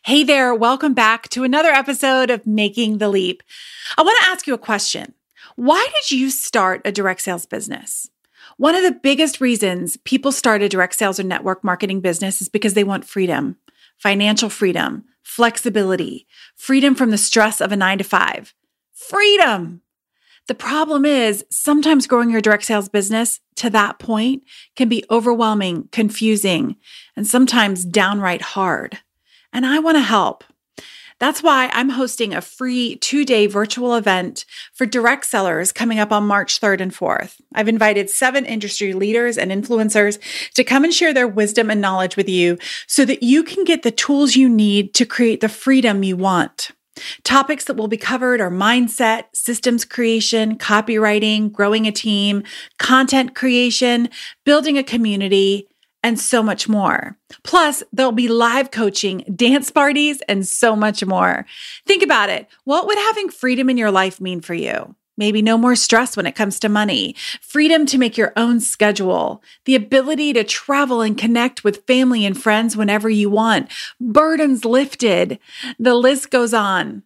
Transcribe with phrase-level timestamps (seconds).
[0.00, 3.42] Hey there, welcome back to another episode of Making the Leap.
[3.96, 5.14] I want to ask you a question.
[5.54, 8.10] Why did you start a direct sales business?
[8.56, 12.48] One of the biggest reasons people start a direct sales or network marketing business is
[12.48, 13.58] because they want freedom,
[13.96, 18.54] financial freedom, flexibility, freedom from the stress of a nine to five.
[18.92, 19.82] Freedom!
[20.48, 24.42] The problem is sometimes growing your direct sales business to that point
[24.74, 26.76] can be overwhelming, confusing,
[27.14, 28.98] and sometimes downright hard
[29.52, 30.44] and I want to help.
[31.22, 36.10] That's why I'm hosting a free two day virtual event for direct sellers coming up
[36.10, 37.40] on March 3rd and 4th.
[37.54, 40.18] I've invited seven industry leaders and influencers
[40.54, 43.84] to come and share their wisdom and knowledge with you so that you can get
[43.84, 46.72] the tools you need to create the freedom you want.
[47.22, 52.42] Topics that will be covered are mindset, systems creation, copywriting, growing a team,
[52.78, 54.08] content creation,
[54.44, 55.68] building a community,
[56.02, 57.16] and so much more.
[57.42, 61.46] Plus, there'll be live coaching, dance parties, and so much more.
[61.86, 62.48] Think about it.
[62.64, 64.94] What would having freedom in your life mean for you?
[65.16, 69.42] Maybe no more stress when it comes to money, freedom to make your own schedule,
[69.66, 75.38] the ability to travel and connect with family and friends whenever you want, burdens lifted.
[75.78, 77.02] The list goes on.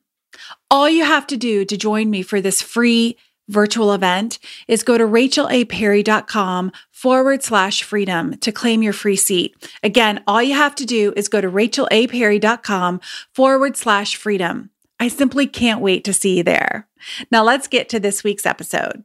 [0.71, 3.17] All you have to do to join me for this free
[3.49, 9.71] virtual event is go to rachelaperry.com forward slash freedom to claim your free seat.
[9.83, 13.01] Again, all you have to do is go to rachelaperry.com
[13.33, 14.71] forward slash freedom.
[14.99, 16.89] I simply can't wait to see you there.
[17.31, 19.05] Now let's get to this week's episode.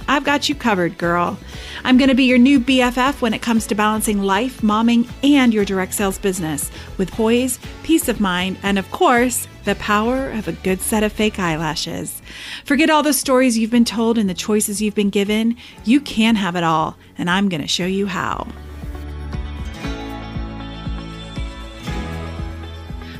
[0.11, 1.39] I've got you covered, girl.
[1.85, 5.53] I'm going to be your new BFF when it comes to balancing life, momming, and
[5.53, 10.49] your direct sales business with poise, peace of mind, and of course, the power of
[10.49, 12.21] a good set of fake eyelashes.
[12.65, 15.55] Forget all the stories you've been told and the choices you've been given.
[15.85, 18.49] You can have it all, and I'm going to show you how.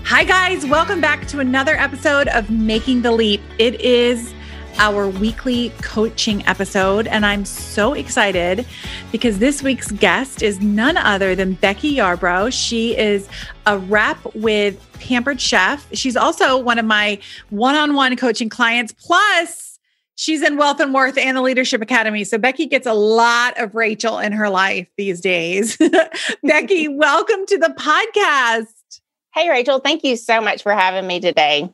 [0.04, 0.66] Hi, guys.
[0.66, 3.40] Welcome back to another episode of Making the Leap.
[3.60, 4.34] It is
[4.82, 7.06] our weekly coaching episode.
[7.06, 8.66] And I'm so excited
[9.12, 12.52] because this week's guest is none other than Becky Yarbrough.
[12.52, 13.30] She is
[13.68, 15.88] a rep with Pampered Chef.
[15.94, 17.20] She's also one of my
[17.52, 18.92] one on one coaching clients.
[18.92, 19.78] Plus,
[20.16, 22.24] she's in Wealth and Worth and the Leadership Academy.
[22.24, 25.78] So Becky gets a lot of Rachel in her life these days.
[26.44, 29.02] Becky, welcome to the podcast.
[29.36, 29.80] Hey, Rachel.
[29.80, 31.72] Thank you so much for having me today.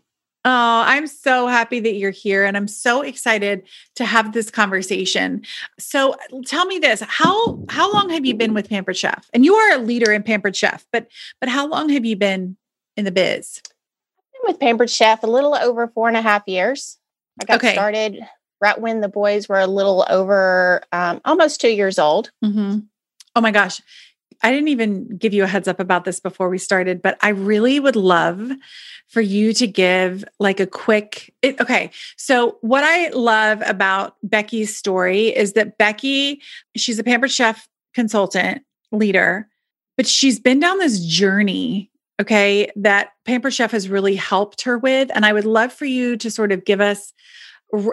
[0.49, 3.63] Oh, I'm so happy that you're here and I'm so excited
[3.95, 5.41] to have this conversation.
[5.77, 6.15] So
[6.45, 9.29] tell me this, how how long have you been with Pampered Chef?
[9.33, 11.09] And you are a leader in Pampered Chef, but
[11.41, 12.55] but how long have you been
[12.95, 13.61] in the biz?
[13.61, 16.97] I've been with Pampered Chef a little over four and a half years.
[17.41, 17.73] I got okay.
[17.73, 18.25] started
[18.61, 22.31] right when the boys were a little over um, almost two years old.
[22.41, 22.79] Mm-hmm.
[23.35, 23.81] Oh my gosh.
[24.43, 27.29] I didn't even give you a heads up about this before we started, but I
[27.29, 28.51] really would love
[29.09, 31.91] for you to give like a quick it, okay.
[32.17, 36.41] So what i love about becky's story is that becky
[36.75, 39.47] she's a pampered chef consultant leader
[39.95, 41.89] but she's been down this journey
[42.21, 46.17] okay that pampered chef has really helped her with and i would love for you
[46.17, 47.13] to sort of give us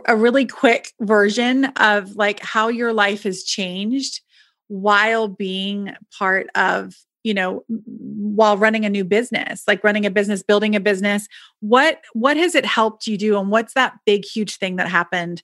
[0.06, 4.21] a really quick version of like how your life has changed
[4.69, 6.94] while being part of
[7.25, 11.26] you know while running a new business like running a business building a business.
[11.60, 15.42] What what has it helped you do and what's that big huge thing that happened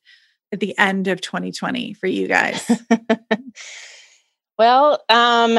[0.53, 2.71] at the end of 2020 for you guys?
[4.59, 5.59] Well um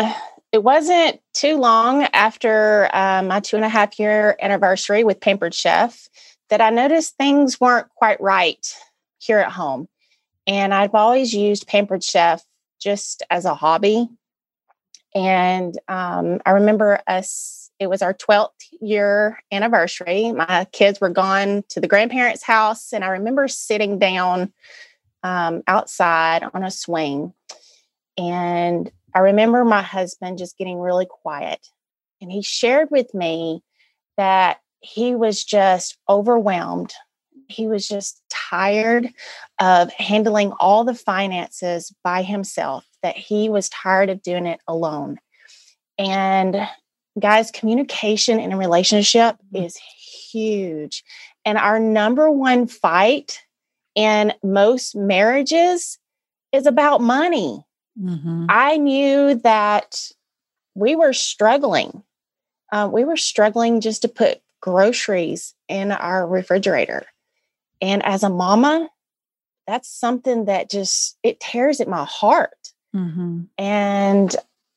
[0.52, 5.56] it wasn't too long after uh, my two and a half year anniversary with pampered
[5.56, 6.08] chef
[6.52, 8.78] that i noticed things weren't quite right
[9.18, 9.88] here at home.
[10.46, 12.44] And i've always used pampered chef
[12.82, 14.10] just as a hobby
[15.14, 18.50] and um, I remember us, it was our 12th
[18.80, 20.32] year anniversary.
[20.32, 22.94] My kids were gone to the grandparents' house.
[22.94, 24.54] And I remember sitting down
[25.24, 27.34] um, outside on a swing.
[28.18, 31.60] And I remember my husband just getting really quiet.
[32.22, 33.64] And he shared with me
[34.16, 36.94] that he was just overwhelmed.
[37.48, 38.21] He was just
[38.52, 39.10] tired
[39.60, 45.18] of handling all the finances by himself, that he was tired of doing it alone.
[45.98, 46.68] And
[47.20, 49.64] guys, communication in a relationship mm-hmm.
[49.64, 49.78] is
[50.32, 51.04] huge.
[51.46, 53.42] And our number one fight
[53.96, 55.98] in most marriages
[56.52, 57.64] is about money.
[58.00, 58.46] Mm-hmm.
[58.50, 60.12] I knew that
[60.76, 62.04] we were struggling.
[62.72, 67.06] Uh, we were struggling just to put groceries in our refrigerator.
[67.82, 68.90] And as a mama,
[69.68, 72.74] that's something that just it tears at my heart.
[72.96, 73.44] Mm-hmm.
[73.58, 74.36] And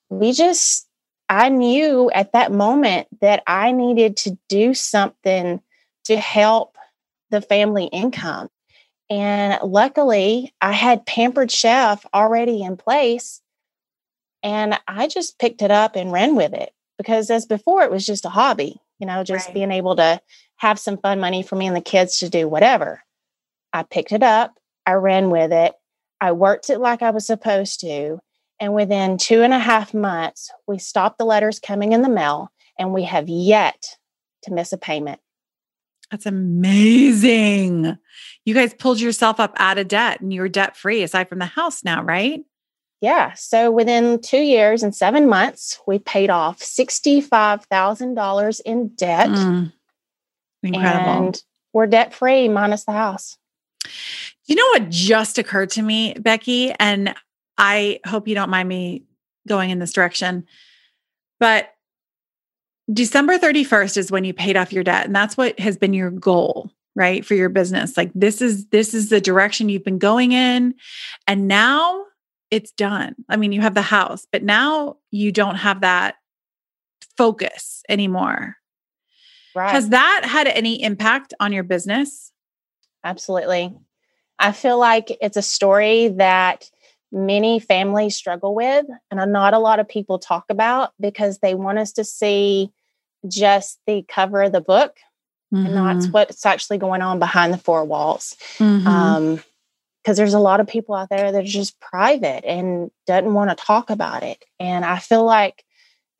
[0.08, 0.88] we just
[1.28, 5.60] I knew at that moment that I needed to do something
[6.04, 6.76] to help
[7.30, 8.48] the family income.
[9.10, 13.40] And luckily, I had Pampered Chef already in place.
[14.42, 18.06] And I just picked it up and ran with it because, as before, it was
[18.06, 19.54] just a hobby, you know, just right.
[19.54, 20.18] being able to
[20.56, 23.02] have some fun money for me and the kids to do whatever.
[23.70, 24.54] I picked it up,
[24.86, 25.74] I ran with it,
[26.22, 28.18] I worked it like I was supposed to.
[28.58, 32.50] And within two and a half months, we stopped the letters coming in the mail
[32.78, 33.84] and we have yet
[34.44, 35.20] to miss a payment.
[36.10, 37.98] That's amazing.
[38.46, 41.44] You guys pulled yourself up out of debt and you're debt free aside from the
[41.44, 42.40] house now, right?
[43.04, 43.34] Yeah.
[43.34, 49.28] So within two years and seven months, we paid off $65,000 in debt.
[49.28, 49.70] Mm,
[50.62, 51.26] incredible.
[51.26, 51.42] And
[51.74, 53.36] we're debt free minus the house.
[54.46, 56.72] You know what just occurred to me, Becky?
[56.80, 57.14] And
[57.58, 59.02] I hope you don't mind me
[59.46, 60.46] going in this direction.
[61.38, 61.74] But
[62.90, 66.10] December 31st is when you paid off your debt and that's what has been your
[66.10, 67.22] goal, right?
[67.22, 67.98] For your business.
[67.98, 70.74] Like this is this is the direction you've been going in
[71.28, 72.06] and now
[72.54, 73.16] it's done.
[73.28, 76.14] I mean, you have the house, but now you don't have that
[77.16, 78.56] focus anymore.
[79.56, 79.72] Right.
[79.72, 82.30] Has that had any impact on your business?
[83.02, 83.74] Absolutely.
[84.38, 86.70] I feel like it's a story that
[87.10, 91.78] many families struggle with and not a lot of people talk about because they want
[91.78, 92.70] us to see
[93.26, 94.96] just the cover of the book
[95.52, 95.66] mm-hmm.
[95.66, 98.86] and not what's actually going on behind the four walls mm-hmm.
[98.86, 99.42] um,
[100.04, 103.50] because there's a lot of people out there that are just private and doesn't want
[103.50, 105.64] to talk about it and i feel like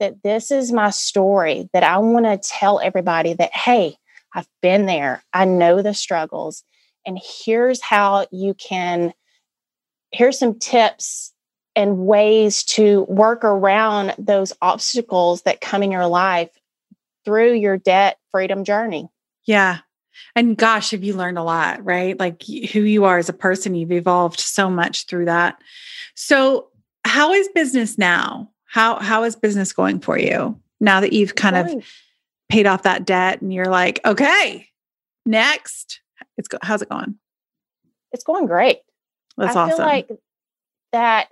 [0.00, 3.96] that this is my story that i want to tell everybody that hey
[4.34, 6.64] i've been there i know the struggles
[7.06, 9.12] and here's how you can
[10.10, 11.34] here's some tips
[11.76, 16.50] and ways to work around those obstacles that come in your life
[17.25, 19.08] through your debt freedom journey.
[19.46, 19.78] Yeah.
[20.37, 22.19] And gosh, have you learned a lot, right?
[22.19, 25.61] Like who you are as a person, you've evolved so much through that.
[26.14, 26.69] So,
[27.05, 28.50] how is business now?
[28.66, 31.84] How how is business going for you now that you've kind of
[32.49, 34.69] paid off that debt and you're like, okay,
[35.26, 36.00] next,
[36.37, 37.17] it's how's it going?
[38.12, 38.81] It's going great.
[39.37, 39.76] That's I awesome.
[39.76, 40.08] feel like
[40.93, 41.28] that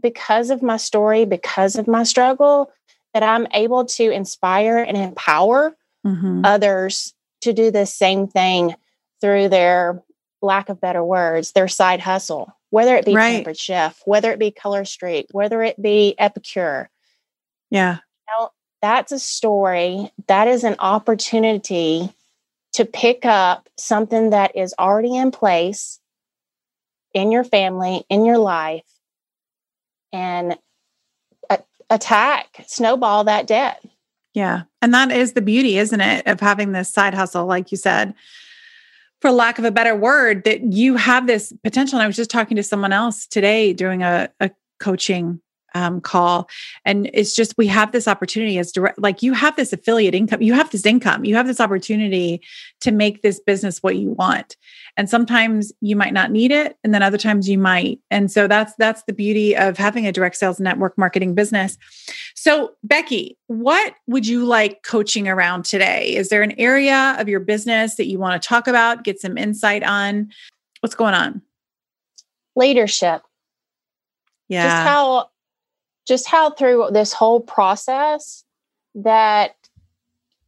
[0.00, 2.72] because of my story, because of my struggle,
[3.12, 6.42] that I'm able to inspire and empower mm-hmm.
[6.44, 7.14] others
[7.44, 8.74] to do the same thing
[9.20, 10.02] through their
[10.42, 13.36] lack of better words, their side hustle, whether it be right.
[13.36, 16.90] Pampered Chef, whether it be Color Street, whether it be Epicure.
[17.70, 17.94] Yeah.
[17.94, 18.50] You know,
[18.82, 20.12] that's a story.
[20.26, 22.10] That is an opportunity
[22.74, 26.00] to pick up something that is already in place
[27.14, 28.84] in your family, in your life,
[30.12, 30.58] and
[31.90, 33.84] attack, snowball that debt.
[34.34, 34.62] Yeah.
[34.82, 38.14] And that is the beauty, isn't it, of having this side hustle, like you said,
[39.20, 41.98] for lack of a better word, that you have this potential.
[41.98, 44.50] And I was just talking to someone else today doing a, a
[44.80, 45.40] coaching
[45.74, 46.48] um, call.
[46.84, 50.40] And it's just, we have this opportunity as direct, like you have this affiliate income,
[50.40, 52.40] you have this income, you have this opportunity
[52.80, 54.56] to make this business what you want.
[54.96, 56.78] And sometimes you might not need it.
[56.84, 57.98] And then other times you might.
[58.10, 61.76] And so that's, that's the beauty of having a direct sales network marketing business.
[62.34, 66.14] So Becky, what would you like coaching around today?
[66.14, 69.36] Is there an area of your business that you want to talk about, get some
[69.36, 70.30] insight on?
[70.80, 71.42] What's going on?
[72.54, 73.22] Leadership.
[74.48, 74.64] Yeah.
[74.64, 75.30] Just how
[76.06, 78.44] just how through this whole process
[78.94, 79.56] that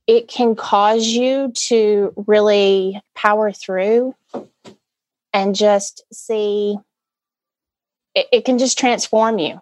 [0.07, 4.15] it can cause you to really power through
[5.33, 6.77] and just see
[8.15, 9.61] it, it, can just transform you.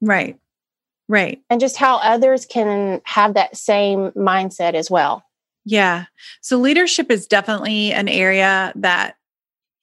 [0.00, 0.38] Right.
[1.08, 1.40] Right.
[1.48, 5.24] And just how others can have that same mindset as well.
[5.64, 6.06] Yeah.
[6.40, 9.16] So leadership is definitely an area that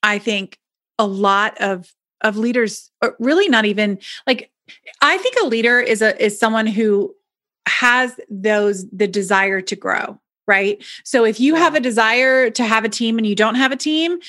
[0.03, 0.57] i think
[0.99, 4.50] a lot of of leaders really not even like
[5.01, 7.15] I think a leader is a is someone who
[7.67, 10.83] has those the desire to grow, right?
[11.03, 13.77] So if you have a desire to have a team and you don't have a
[13.77, 14.19] team,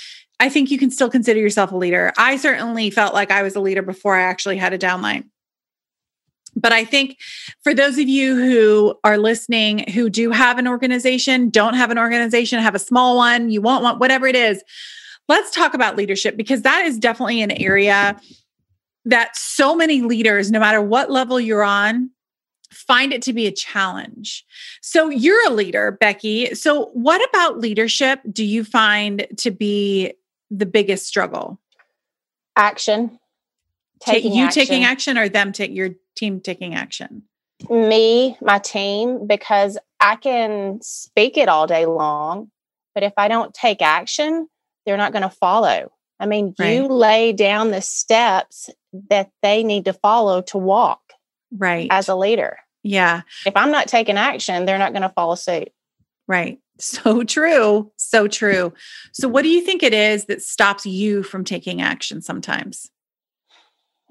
[0.41, 2.13] I think you can still consider yourself a leader.
[2.19, 5.25] I certainly felt like I was a leader before I actually had a downline.
[6.55, 7.17] But I think
[7.63, 11.99] for those of you who are listening who do have an organization, don't have an
[11.99, 14.63] organization, have a small one, you want one, whatever it is,
[15.29, 18.21] let's talk about leadership because that is definitely an area
[19.05, 22.11] that so many leaders, no matter what level you're on,
[22.71, 24.45] find it to be a challenge.
[24.81, 26.55] So you're a leader, Becky.
[26.55, 30.15] So what about leadership do you find to be
[30.51, 31.61] the biggest struggle?
[32.57, 33.19] Action.
[34.01, 34.63] Taking you action.
[34.63, 37.23] taking action or them take your team taking action?
[37.71, 42.51] Me, my team, because I can speak it all day long,
[42.95, 44.49] but if I don't take action,
[44.85, 45.93] they're not going to follow.
[46.23, 46.77] I mean, right.
[46.77, 48.71] you lay down the steps
[49.11, 51.01] that they need to follow to walk.
[51.51, 51.89] Right.
[51.91, 52.59] As a leader.
[52.85, 53.23] Yeah.
[53.45, 55.71] If I'm not taking action, they're not going to follow suit.
[56.29, 56.59] Right.
[56.79, 57.93] So true.
[57.97, 58.73] So true.
[59.13, 62.91] So, what do you think it is that stops you from taking action sometimes?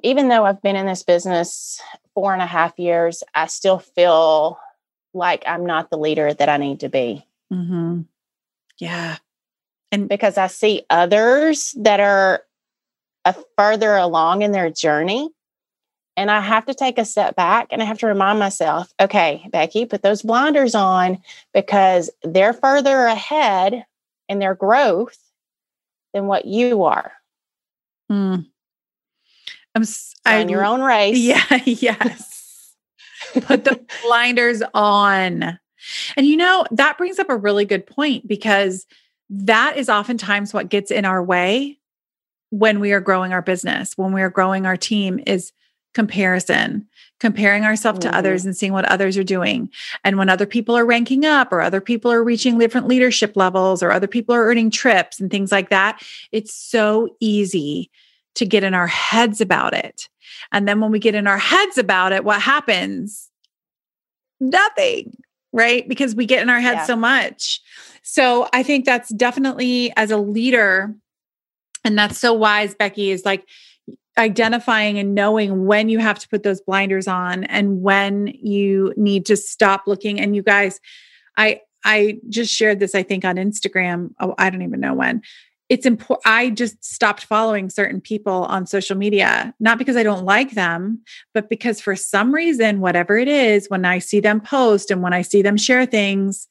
[0.03, 1.81] Even though I've been in this business
[2.13, 4.57] four and a half years, I still feel
[5.13, 7.25] like I'm not the leader that I need to be.
[7.51, 8.01] Mm-hmm.
[8.77, 9.17] Yeah.
[9.91, 12.43] And because I see others that are
[13.25, 15.29] a further along in their journey
[16.17, 19.47] and I have to take a step back and I have to remind myself, okay,
[19.51, 21.19] Becky, put those blinders on
[21.53, 23.85] because they're further ahead
[24.27, 25.17] in their growth
[26.13, 27.13] than what you are.
[28.11, 28.45] Mm.
[29.73, 29.83] I'm
[30.25, 31.17] on your own race.
[31.17, 32.75] Yeah, yes.
[33.43, 35.57] put the blinders on.
[36.17, 38.85] And you know, that brings up a really good point because
[39.31, 41.79] that is oftentimes what gets in our way
[42.49, 45.53] when we are growing our business, when we are growing our team is
[45.93, 46.87] comparison,
[47.19, 48.11] comparing ourselves mm-hmm.
[48.11, 49.69] to others and seeing what others are doing.
[50.03, 53.81] And when other people are ranking up or other people are reaching different leadership levels
[53.81, 57.89] or other people are earning trips and things like that, it's so easy
[58.35, 60.09] to get in our heads about it.
[60.51, 63.29] And then when we get in our heads about it, what happens?
[64.39, 65.15] Nothing,
[65.53, 65.87] right?
[65.87, 66.85] Because we get in our heads yeah.
[66.85, 67.61] so much.
[68.03, 70.95] So I think that's definitely as a leader,
[71.83, 73.45] and that's so wise, Becky, is like,
[74.17, 79.25] identifying and knowing when you have to put those blinders on and when you need
[79.25, 80.81] to stop looking and you guys
[81.37, 85.21] i i just shared this i think on instagram oh i don't even know when
[85.71, 90.25] it's important i just stopped following certain people on social media not because i don't
[90.25, 91.01] like them
[91.33, 95.13] but because for some reason whatever it is when i see them post and when
[95.13, 96.47] i see them share things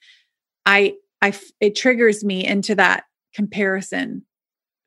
[0.67, 4.25] i i it triggers me into that comparison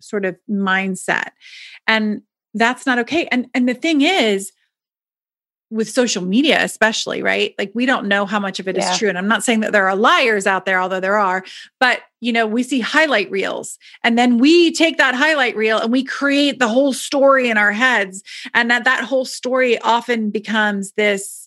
[0.01, 1.29] sort of mindset
[1.87, 2.21] and
[2.53, 3.27] that's not okay.
[3.31, 4.51] And and the thing is,
[5.73, 8.91] with social media especially right like we don't know how much of it yeah.
[8.91, 11.43] is true and i'm not saying that there are liars out there although there are
[11.79, 15.91] but you know we see highlight reels and then we take that highlight reel and
[15.91, 18.21] we create the whole story in our heads
[18.53, 21.43] and that that whole story often becomes this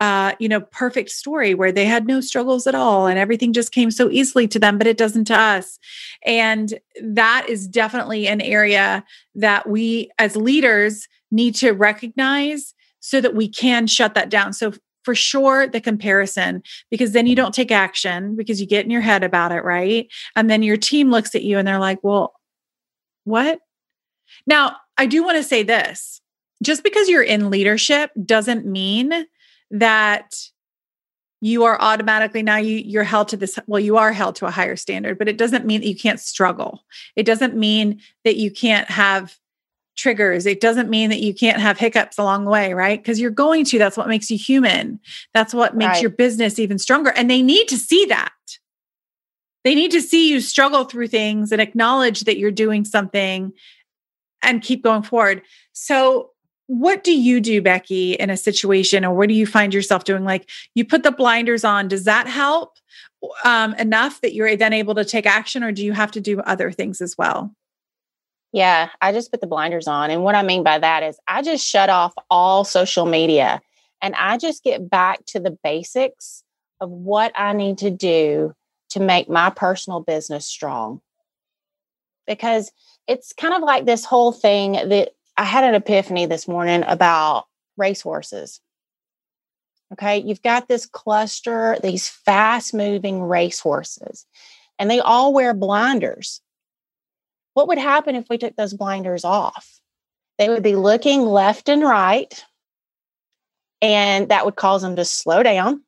[0.00, 3.70] uh, you know, perfect story where they had no struggles at all and everything just
[3.70, 5.78] came so easily to them, but it doesn't to us.
[6.24, 6.72] And
[7.02, 13.48] that is definitely an area that we as leaders need to recognize so that we
[13.48, 14.52] can shut that down.
[14.52, 18.90] So, for sure, the comparison, because then you don't take action because you get in
[18.90, 20.06] your head about it, right?
[20.36, 22.34] And then your team looks at you and they're like, well,
[23.24, 23.60] what?
[24.46, 26.20] Now, I do want to say this
[26.62, 29.26] just because you're in leadership doesn't mean
[29.70, 30.34] that
[31.40, 34.50] you are automatically now you you're held to this well you are held to a
[34.50, 36.84] higher standard but it doesn't mean that you can't struggle
[37.16, 39.38] it doesn't mean that you can't have
[40.00, 40.46] triggers.
[40.46, 43.00] It doesn't mean that you can't have hiccups along the way right?
[43.00, 44.98] Because you're going to that's what makes you human.
[45.34, 46.02] That's what makes right.
[46.02, 48.32] your business even stronger and they need to see that.
[49.62, 53.52] They need to see you struggle through things and acknowledge that you're doing something
[54.42, 55.42] and keep going forward.
[55.72, 56.30] So
[56.66, 60.24] what do you do becky in a situation or what do you find yourself doing?
[60.24, 61.88] Like you put the blinders on.
[61.88, 62.78] Does that help
[63.44, 66.40] um, enough that you're then able to take action or do you have to do
[66.40, 67.54] other things as well
[68.52, 71.42] yeah i just put the blinders on and what i mean by that is i
[71.42, 73.60] just shut off all social media
[74.02, 76.42] and i just get back to the basics
[76.80, 78.54] of what i need to do
[78.88, 81.00] to make my personal business strong
[82.26, 82.70] because
[83.08, 87.46] it's kind of like this whole thing that I had an epiphany this morning about
[87.76, 88.60] racehorses.
[89.92, 94.26] Okay, you've got this cluster, these fast moving racehorses,
[94.78, 96.40] and they all wear blinders.
[97.54, 99.80] What would happen if we took those blinders off?
[100.38, 102.44] They would be looking left and right,
[103.82, 105.82] and that would cause them to slow down.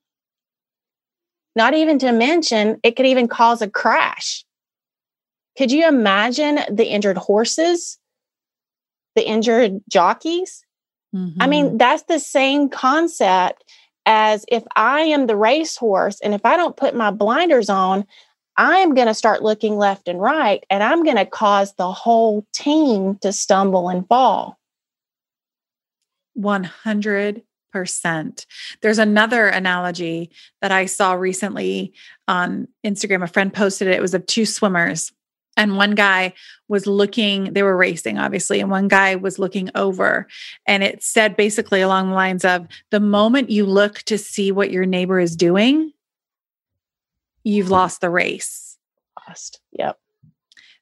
[1.54, 4.44] Not even to mention, it could even cause a crash.
[5.56, 7.98] Could you imagine the injured horses,
[9.14, 10.64] the injured jockeys?
[11.14, 11.42] Mm-hmm.
[11.42, 11.76] I mean, mm-hmm.
[11.76, 13.64] that's the same concept
[14.06, 18.06] as if I am the racehorse and if I don't put my blinders on,
[18.64, 22.46] I'm going to start looking left and right and I'm going to cause the whole
[22.54, 24.56] team to stumble and fall.
[26.38, 27.42] 100%.
[28.80, 31.92] There's another analogy that I saw recently
[32.28, 33.24] on Instagram.
[33.24, 33.96] A friend posted it.
[33.96, 35.10] It was of two swimmers
[35.56, 36.32] and one guy
[36.68, 40.26] was looking they were racing obviously and one guy was looking over
[40.66, 44.70] and it said basically along the lines of the moment you look to see what
[44.70, 45.92] your neighbor is doing
[47.44, 48.78] you've lost the race.
[49.28, 49.60] Lost.
[49.72, 49.98] Yep.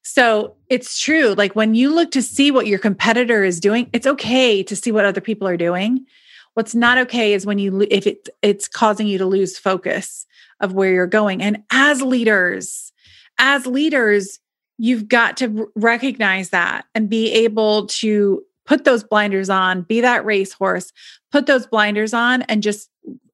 [0.02, 4.06] So it's true like when you look to see what your competitor is doing it's
[4.06, 6.06] okay to see what other people are doing.
[6.54, 10.26] What's not okay is when you if it it's causing you to lose focus
[10.60, 11.42] of where you're going.
[11.42, 12.92] And as leaders
[13.38, 14.38] as leaders
[14.78, 20.24] you've got to recognize that and be able to put those blinders on, be that
[20.24, 20.92] racehorse,
[21.30, 22.89] put those blinders on and just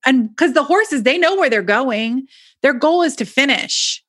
[0.06, 2.28] and because the horses they know where they're going.
[2.62, 4.02] Their goal is to finish.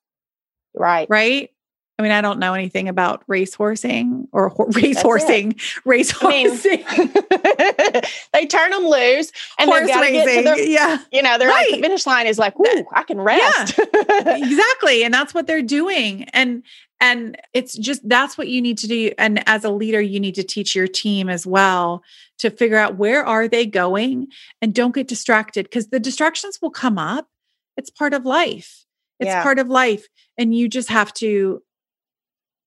[0.74, 1.08] Right.
[1.10, 1.52] Right.
[2.00, 6.84] I mean, I don't know anything about race horsing or ho- racehorsing, racehorsing.
[6.88, 8.02] I mean,
[8.34, 11.00] they turn them loose and Horse they get to their, yeah.
[11.12, 11.72] You know, they're right.
[11.72, 13.80] like the finish line is like, ooh, I can rest.
[13.80, 14.38] Yeah.
[14.38, 15.04] exactly.
[15.04, 16.26] And that's what they're doing.
[16.34, 16.62] And
[17.00, 19.12] and it's just that's what you need to do.
[19.18, 22.04] And as a leader, you need to teach your team as well
[22.40, 24.28] to figure out where are they going
[24.62, 27.28] and don't get distracted because the distractions will come up.
[27.76, 28.86] It's part of life.
[29.20, 29.44] It's yeah.
[29.44, 30.08] part of life.
[30.38, 31.62] And you just have to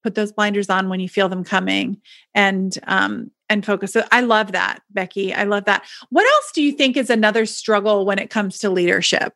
[0.03, 2.01] put those blinders on when you feel them coming
[2.35, 3.93] and um and focus.
[3.93, 5.35] So I love that, Becky.
[5.35, 5.85] I love that.
[6.11, 9.35] What else do you think is another struggle when it comes to leadership?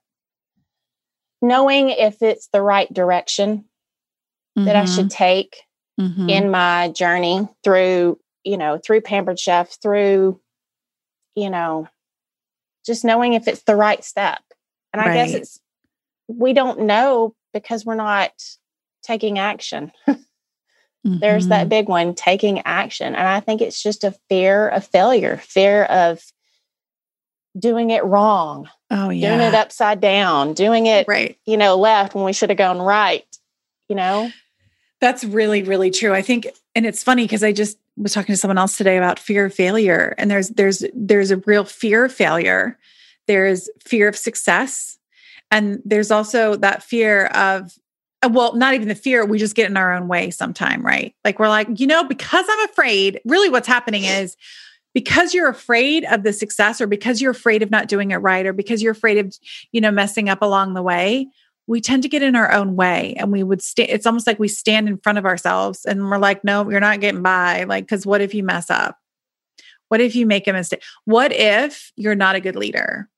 [1.42, 3.64] Knowing if it's the right direction
[4.56, 4.66] mm-hmm.
[4.66, 5.24] that I should mm-hmm.
[5.24, 5.62] take
[6.00, 6.28] mm-hmm.
[6.28, 10.40] in my journey through, you know, through Pampered Chef, through,
[11.34, 11.88] you know,
[12.86, 14.40] just knowing if it's the right step.
[14.92, 15.14] And I right.
[15.14, 15.60] guess it's,
[16.28, 18.32] we don't know because we're not
[19.02, 19.92] taking action.
[20.08, 20.22] mm-hmm.
[21.18, 21.68] There's that mm-hmm.
[21.68, 23.14] big one, taking action.
[23.14, 26.22] And I think it's just a fear of failure, fear of
[27.58, 28.68] doing it wrong.
[28.90, 29.36] Oh, yeah.
[29.36, 31.38] Doing it upside down, doing it, right.
[31.46, 33.26] you know, left when we should have gone right,
[33.88, 34.30] you know?
[35.04, 36.14] That's really, really true.
[36.14, 39.18] I think, and it's funny because I just was talking to someone else today about
[39.18, 40.14] fear of failure.
[40.16, 42.78] And there's there's there's a real fear of failure.
[43.26, 44.96] There's fear of success.
[45.50, 47.78] And there's also that fear of
[48.22, 51.14] uh, well, not even the fear, we just get in our own way sometime, right?
[51.22, 54.38] Like we're like, you know, because I'm afraid, really what's happening is
[54.94, 58.46] because you're afraid of the success or because you're afraid of not doing it right
[58.46, 59.36] or because you're afraid of,
[59.70, 61.28] you know, messing up along the way,
[61.66, 64.38] we tend to get in our own way and we would stay it's almost like
[64.38, 67.64] we stand in front of ourselves and we're like no you're not getting by.
[67.64, 68.98] Like cuz what if you mess up?
[69.88, 70.82] What if you make a mistake?
[71.04, 73.08] What if you're not a good leader?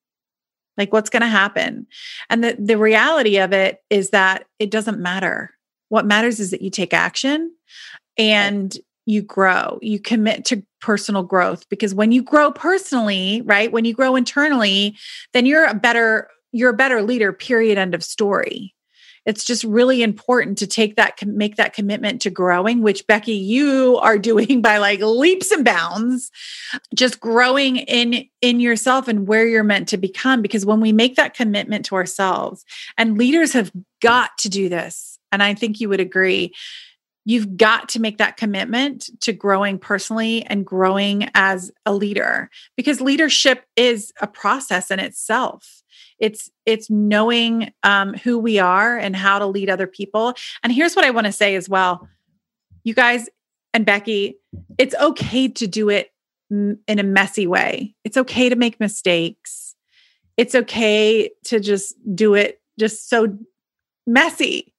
[0.76, 1.87] Like what's going to happen?
[2.28, 5.52] And the the reality of it is that it doesn't matter.
[5.88, 7.52] What matters is that you take action
[8.18, 9.78] and you grow.
[9.80, 14.94] You commit to personal growth because when you grow personally right when you grow internally
[15.32, 18.74] then you're a better you're a better leader period end of story.
[19.26, 23.98] It's just really important to take that make that commitment to growing which becky you
[24.00, 26.30] are doing by like leaps and bounds
[26.94, 31.16] just growing in in yourself and where you're meant to become because when we make
[31.16, 32.64] that commitment to ourselves
[32.96, 36.54] and leaders have got to do this and i think you would agree
[37.24, 43.00] you've got to make that commitment to growing personally and growing as a leader because
[43.00, 45.82] leadership is a process in itself
[46.18, 50.35] it's it's knowing um, who we are and how to lead other people.
[50.62, 52.09] And here's what i want to say as well.
[52.85, 53.29] You guys
[53.74, 54.38] and becky
[54.79, 56.11] it's okay to do it
[56.50, 57.94] in a messy way.
[58.05, 59.74] It's okay to make mistakes.
[60.37, 63.37] It's okay to just do it just so
[64.07, 64.72] messy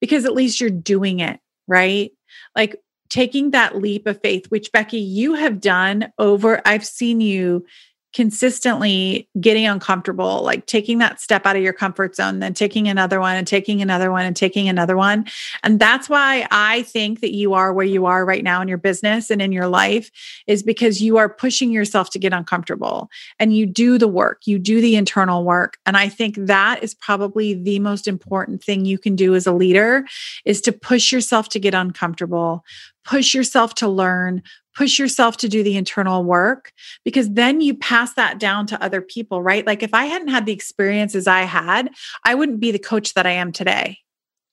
[0.00, 1.40] because at least you're doing it
[1.70, 2.10] right?
[2.56, 2.76] Like
[3.10, 7.66] taking that leap of faith which becky you have done over i've seen you
[8.12, 13.20] consistently getting uncomfortable, like taking that step out of your comfort zone, then taking another
[13.20, 15.24] one and taking another one and taking another one.
[15.62, 18.78] And that's why I think that you are where you are right now in your
[18.78, 20.10] business and in your life
[20.46, 24.58] is because you are pushing yourself to get uncomfortable and you do the work, you
[24.58, 25.78] do the internal work.
[25.86, 29.52] And I think that is probably the most important thing you can do as a
[29.52, 30.04] leader
[30.44, 32.64] is to push yourself to get uncomfortable,
[33.04, 34.42] push yourself to learn,
[34.80, 36.72] push yourself to do the internal work
[37.04, 39.66] because then you pass that down to other people, right?
[39.66, 41.90] Like if I hadn't had the experiences I had,
[42.24, 43.98] I wouldn't be the coach that I am today.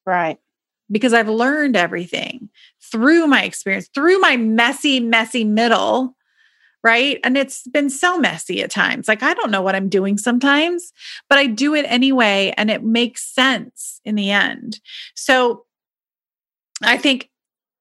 [0.06, 0.38] Right.
[0.92, 2.50] because I've learned everything
[2.82, 6.16] through my experience, through my messy, messy middle.
[6.84, 7.20] Right.
[7.24, 9.08] And it's been so messy at times.
[9.08, 10.94] Like, I don't know what I'm doing sometimes,
[11.30, 12.54] but I do it anyway.
[12.56, 14.80] And it makes sense in the end.
[15.16, 15.66] So
[16.82, 17.30] I think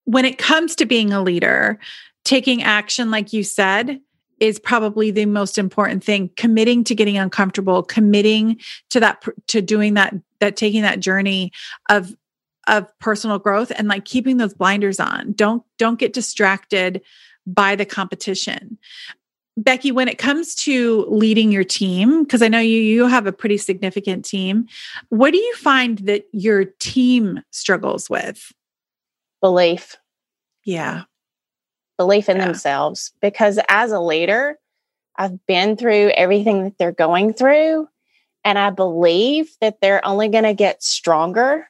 [0.04, 1.78] when it comes to being a leader,
[2.26, 4.00] taking action, like you said,
[4.40, 6.30] is probably the most important thing.
[6.36, 8.60] Committing to getting uncomfortable committing
[8.90, 11.52] to that to doing that that taking that journey
[11.88, 12.14] of
[12.66, 15.32] of personal growth and like keeping those blinders on.
[15.32, 17.00] Don't don't get distracted
[17.46, 18.76] by the competition.
[19.56, 23.32] Becky when it comes to leading your team because i know you you have a
[23.32, 24.66] pretty significant team
[25.08, 28.52] what do you find that your team struggles with?
[29.40, 29.96] Belief.
[30.66, 31.04] Yeah
[31.96, 32.44] belief in yeah.
[32.44, 34.58] themselves because as a leader
[35.16, 37.88] i've been through everything that they're going through
[38.44, 41.66] and i believe that they're only going to get stronger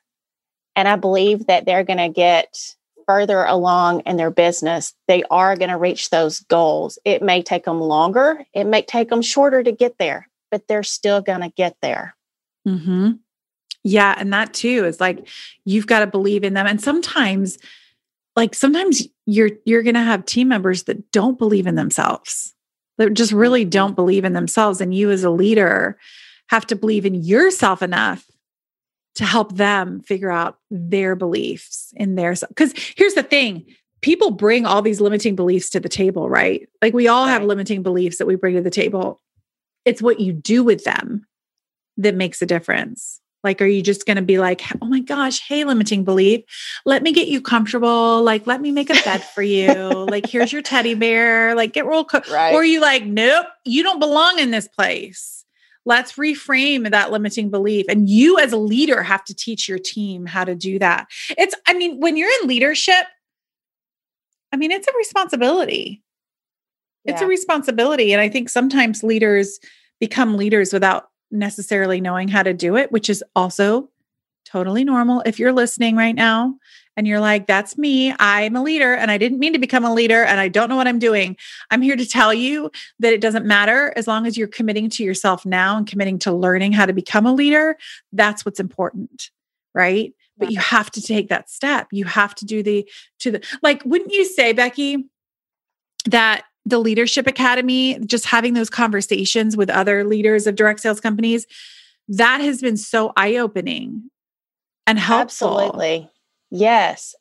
[0.76, 4.94] and I believe that they're going to get further along in their business.
[5.08, 6.98] They are going to reach those goals.
[7.04, 10.82] It may take them longer, it may take them shorter to get there, but they're
[10.82, 12.14] still going to get there.
[12.68, 13.12] Mm-hmm.
[13.82, 14.14] Yeah.
[14.18, 15.26] And that too is like,
[15.64, 16.66] you've got to believe in them.
[16.66, 17.58] And sometimes,
[18.36, 22.54] like sometimes you're you're going to have team members that don't believe in themselves
[22.98, 23.70] that just really mm-hmm.
[23.70, 25.98] don't believe in themselves and you as a leader
[26.48, 28.24] have to believe in yourself enough
[29.16, 33.64] to help them figure out their beliefs in their because here's the thing
[34.02, 37.32] people bring all these limiting beliefs to the table right like we all right.
[37.32, 39.20] have limiting beliefs that we bring to the table
[39.84, 41.26] it's what you do with them
[41.96, 45.40] that makes a difference like are you just going to be like oh my gosh
[45.48, 46.44] hey limiting belief
[46.84, 48.22] let me get you comfortable.
[48.22, 49.66] Like let me make a bed for you.
[50.16, 51.54] Like here's your teddy bear.
[51.54, 52.20] Like get real co-.
[52.30, 52.54] right.
[52.54, 55.44] or you like nope you don't belong in this place.
[55.84, 57.86] Let's reframe that limiting belief.
[57.88, 61.06] And you as a leader have to teach your team how to do that.
[61.36, 63.06] It's i mean when you're in leadership
[64.52, 66.02] i mean it's a responsibility.
[67.04, 67.12] Yeah.
[67.12, 68.12] it's a responsibility.
[68.12, 69.58] And i think sometimes leaders
[70.00, 73.88] become leaders without necessarily knowing how to do it which is also
[74.44, 76.54] totally normal if you're listening right now
[76.96, 78.14] and you're like, that's me.
[78.18, 80.76] I'm a leader and I didn't mean to become a leader and I don't know
[80.76, 81.36] what I'm doing.
[81.70, 85.04] I'm here to tell you that it doesn't matter as long as you're committing to
[85.04, 87.76] yourself now and committing to learning how to become a leader.
[88.12, 89.30] That's what's important.
[89.74, 90.14] Right.
[90.38, 91.88] But you have to take that step.
[91.92, 92.88] You have to do the,
[93.20, 95.06] to the, like, wouldn't you say, Becky,
[96.06, 101.46] that the Leadership Academy, just having those conversations with other leaders of direct sales companies,
[102.08, 104.10] that has been so eye opening
[104.86, 105.60] and helpful.
[105.60, 106.10] Absolutely.
[106.50, 107.14] Yes,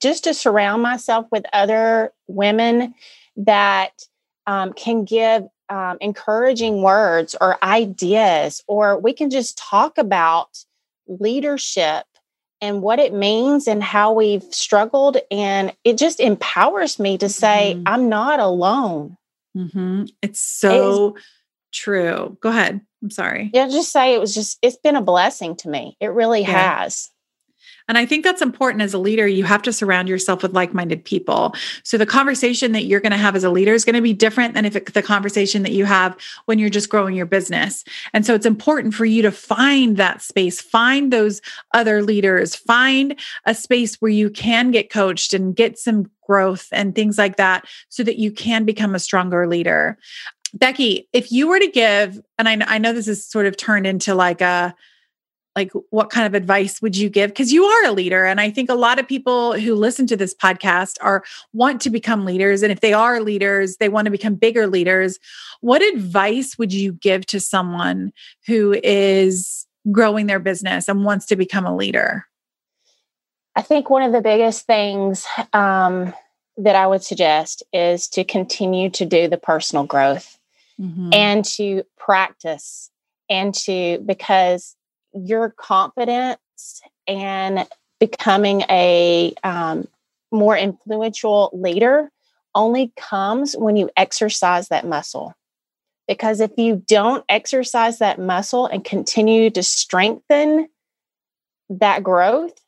[0.00, 2.94] just to surround myself with other women
[3.36, 4.06] that
[4.46, 10.64] um, can give um, encouraging words or ideas, or we can just talk about
[11.06, 12.04] leadership
[12.60, 15.16] and what it means and how we've struggled.
[15.30, 17.84] And it just empowers me to say, mm-hmm.
[17.86, 19.16] I'm not alone.
[19.56, 20.04] Mm-hmm.
[20.22, 21.26] It's so it's,
[21.72, 22.36] true.
[22.40, 22.80] Go ahead.
[23.02, 23.50] I'm sorry.
[23.54, 25.96] Yeah, just say it was just, it's been a blessing to me.
[26.00, 26.80] It really yeah.
[26.80, 27.10] has.
[27.90, 29.26] And I think that's important as a leader.
[29.26, 31.56] You have to surround yourself with like minded people.
[31.82, 34.12] So the conversation that you're going to have as a leader is going to be
[34.12, 37.82] different than if it, the conversation that you have when you're just growing your business.
[38.14, 41.42] And so it's important for you to find that space, find those
[41.74, 46.94] other leaders, find a space where you can get coached and get some growth and
[46.94, 49.98] things like that so that you can become a stronger leader.
[50.54, 53.88] Becky, if you were to give, and I, I know this is sort of turned
[53.88, 54.76] into like a,
[55.56, 57.30] like what kind of advice would you give?
[57.30, 60.16] Because you are a leader and i think a lot of people who listen to
[60.16, 64.10] this podcast are want to become leaders and if they are leaders they want to
[64.10, 65.18] become bigger leaders.
[65.60, 68.12] What advice would you give to someone
[68.46, 72.26] who is growing their business and wants to become a leader?
[73.56, 76.14] I think one of the biggest things um,
[76.56, 80.38] that i would suggest is to continue to do the personal growth
[80.80, 81.10] mm-hmm.
[81.12, 82.90] and to practice
[83.28, 84.76] and to because
[85.12, 86.38] your confidence
[87.06, 87.66] and
[87.98, 89.86] becoming a um,
[90.32, 92.10] more influential leader
[92.54, 95.34] only comes when you exercise that muscle.
[96.08, 100.68] Because if you don't exercise that muscle and continue to strengthen
[101.68, 102.60] that growth,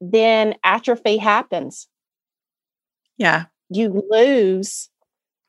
[0.00, 1.88] then atrophy happens.
[3.16, 3.46] Yeah.
[3.70, 4.90] You lose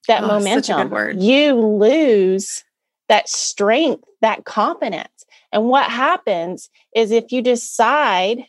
[0.07, 1.19] that oh, momentum.
[1.19, 2.63] You lose
[3.09, 5.25] that strength, that confidence.
[5.51, 8.45] And what happens is if you decide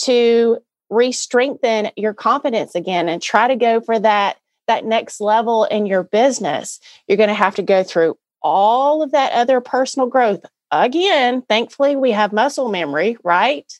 [0.00, 0.58] to
[0.90, 6.02] re-strengthen your confidence again and try to go for that that next level in your
[6.02, 11.42] business, you're going to have to go through all of that other personal growth again.
[11.42, 13.70] Thankfully, we have muscle memory, right?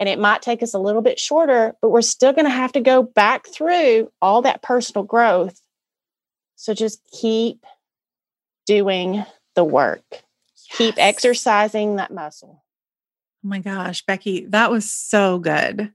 [0.00, 2.72] And it might take us a little bit shorter, but we're still going to have
[2.72, 5.60] to go back through all that personal growth.
[6.56, 7.64] So just keep
[8.66, 9.24] doing
[9.54, 10.23] the work.
[10.76, 12.64] Keep exercising that muscle.
[13.44, 15.92] Oh my gosh, Becky, that was so good.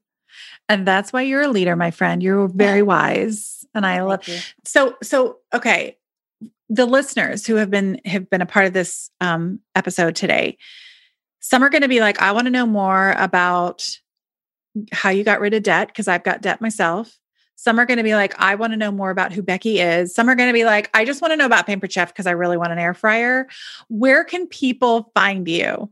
[0.67, 2.21] And that's why you're a leader, my friend.
[2.21, 3.65] You're very wise.
[3.73, 4.39] And I love you.
[4.65, 5.97] So so okay.
[6.69, 10.57] The listeners who have been have been a part of this um episode today,
[11.39, 13.87] some are going to be like, I want to know more about
[14.91, 17.17] how you got rid of debt because I've got debt myself.
[17.61, 20.15] Some are going to be like, I want to know more about who Becky is.
[20.15, 22.25] Some are going to be like, I just want to know about Pampered Chef because
[22.25, 23.49] I really want an air fryer.
[23.89, 25.91] Where can people find you?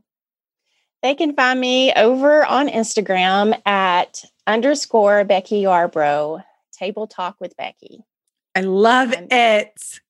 [1.02, 8.02] They can find me over on Instagram at underscore Becky Yarbrough, Table Talk with Becky.
[8.54, 10.00] I love um, it.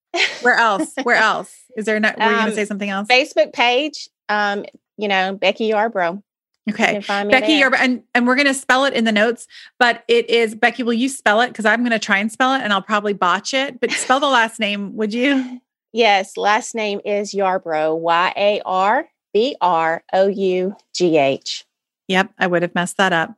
[0.42, 0.94] Where else?
[1.02, 1.52] Where else?
[1.76, 3.08] Is there not, were you going to um, say something else?
[3.08, 4.64] Facebook page, um,
[4.96, 6.22] you know, Becky Yarbrough.
[6.70, 7.00] Okay.
[7.06, 7.78] Becky Yarbrough.
[7.78, 9.46] And, and we're going to spell it in the notes,
[9.78, 10.82] but it is Becky.
[10.82, 11.48] Will you spell it?
[11.48, 14.20] Because I'm going to try and spell it and I'll probably botch it, but spell
[14.20, 15.60] the last name, would you?
[15.90, 16.36] Yes.
[16.36, 21.64] Last name is Yarbrough, Y A R B R O U G H.
[22.08, 23.34] Yep, I would have messed that up.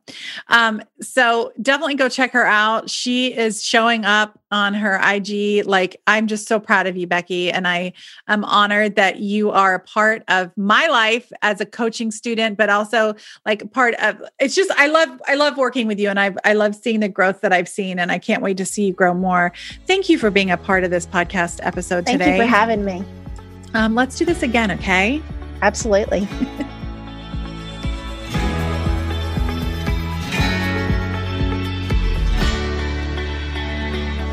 [0.47, 2.89] Um, so definitely go check her out.
[2.89, 5.65] She is showing up on her IG.
[5.65, 7.51] Like, I'm just so proud of you, Becky.
[7.51, 7.91] And I
[8.29, 12.69] am honored that you are a part of my life as a coaching student, but
[12.69, 13.13] also
[13.45, 16.53] like part of it's just I love I love working with you and I I
[16.53, 19.13] love seeing the growth that I've seen and I can't wait to see you grow
[19.13, 19.51] more.
[19.85, 22.37] Thank you for being a part of this podcast episode Thank today.
[22.37, 23.03] Thank you for having me.
[23.73, 25.21] Um, let's do this again, okay?
[25.61, 26.27] Absolutely.